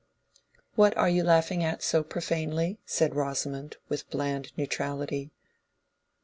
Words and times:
"What 0.73 0.97
are 0.97 1.09
you 1.09 1.23
laughing 1.23 1.63
at 1.63 1.83
so 1.83 2.01
profanely?" 2.01 2.79
said 2.87 3.13
Rosamond, 3.15 3.77
with 3.87 4.09
bland 4.09 4.51
neutrality. 4.57 5.29